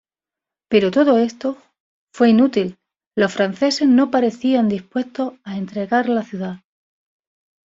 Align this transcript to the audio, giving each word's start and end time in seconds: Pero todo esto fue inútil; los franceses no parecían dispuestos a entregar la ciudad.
Pero 0.67 0.89
todo 0.89 1.19
esto 1.19 1.61
fue 2.11 2.31
inútil; 2.31 2.79
los 3.15 3.31
franceses 3.31 3.87
no 3.87 4.09
parecían 4.09 4.67
dispuestos 4.67 5.35
a 5.43 5.57
entregar 5.57 6.09
la 6.09 6.23
ciudad. 6.23 6.57